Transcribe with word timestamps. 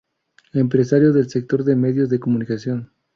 Empresario 0.53 1.13
del 1.13 1.29
sector 1.29 1.63
de 1.63 1.75
medios 1.75 2.09
de 2.09 2.19
comunicación. 2.19 2.89